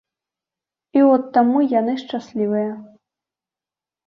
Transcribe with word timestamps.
І 0.97 1.03
от 1.15 1.23
таму 1.35 1.57
яны 1.79 1.93
шчаслівыя. 2.03 2.73